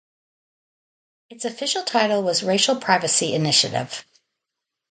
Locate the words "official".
1.45-1.83